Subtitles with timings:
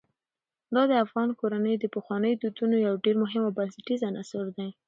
[0.75, 4.69] دا د افغان کورنیو د پخوانیو دودونو یو ډېر مهم او بنسټیز عنصر دی.